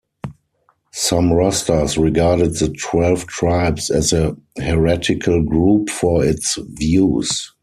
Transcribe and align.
Some 0.93 1.29
Rastas 1.29 1.95
regarded 2.01 2.55
the 2.55 2.69
Twelve 2.81 3.27
Tribes 3.27 3.91
as 3.91 4.11
a 4.11 4.35
heretical 4.57 5.43
group 5.43 5.91
for 5.91 6.25
its 6.25 6.57
views. 6.69 7.53